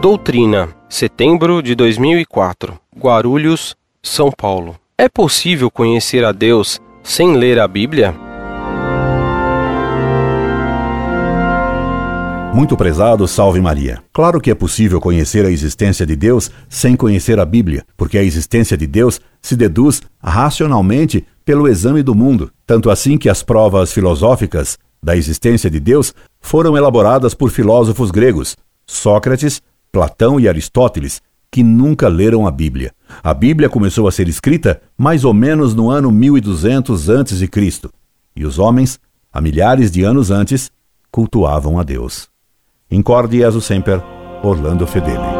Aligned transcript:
Doutrina, 0.00 0.68
setembro 0.88 1.60
de 1.60 1.74
2004, 1.74 2.78
Guarulhos, 2.96 3.74
São 4.00 4.30
Paulo. 4.30 4.76
É 4.96 5.08
possível 5.08 5.68
conhecer 5.72 6.24
a 6.24 6.30
Deus 6.30 6.80
sem 7.02 7.36
ler 7.36 7.58
a 7.58 7.66
Bíblia? 7.66 8.14
Muito 12.54 12.76
prezado, 12.76 13.26
salve 13.26 13.60
Maria. 13.60 14.00
Claro 14.12 14.40
que 14.40 14.52
é 14.52 14.54
possível 14.54 15.00
conhecer 15.00 15.44
a 15.44 15.50
existência 15.50 16.06
de 16.06 16.14
Deus 16.14 16.48
sem 16.68 16.94
conhecer 16.94 17.40
a 17.40 17.44
Bíblia, 17.44 17.84
porque 17.96 18.18
a 18.18 18.22
existência 18.22 18.76
de 18.76 18.86
Deus 18.86 19.20
se 19.42 19.56
deduz 19.56 20.00
racionalmente 20.22 21.26
pelo 21.44 21.66
exame 21.66 22.04
do 22.04 22.14
mundo, 22.14 22.52
tanto 22.64 22.88
assim 22.88 23.18
que 23.18 23.28
as 23.28 23.42
provas 23.42 23.92
filosóficas 23.92 24.78
da 25.02 25.16
existência 25.16 25.68
de 25.68 25.80
Deus 25.80 26.14
foram 26.40 26.76
elaboradas 26.76 27.34
por 27.34 27.50
filósofos 27.50 28.12
gregos, 28.12 28.56
Sócrates, 28.86 29.60
Platão 29.90 30.38
e 30.38 30.48
Aristóteles, 30.48 31.20
que 31.50 31.62
nunca 31.62 32.08
leram 32.08 32.46
a 32.46 32.50
Bíblia. 32.50 32.92
A 33.22 33.32
Bíblia 33.32 33.68
começou 33.68 34.06
a 34.06 34.12
ser 34.12 34.28
escrita 34.28 34.80
mais 34.96 35.24
ou 35.24 35.32
menos 35.32 35.74
no 35.74 35.90
ano 35.90 36.10
1200 36.10 37.08
a.C. 37.10 37.48
E 38.36 38.44
os 38.44 38.58
homens, 38.58 39.00
há 39.32 39.40
milhares 39.40 39.90
de 39.90 40.02
anos 40.02 40.30
antes, 40.30 40.70
cultuavam 41.10 41.78
a 41.78 41.82
Deus. 41.82 42.28
Incorde 42.90 43.38
Jesus 43.38 43.64
Semper, 43.64 44.02
Orlando 44.42 44.86
Fedeli. 44.86 45.37